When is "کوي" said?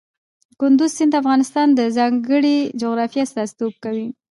3.83-4.07